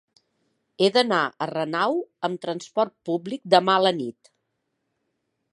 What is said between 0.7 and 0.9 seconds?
He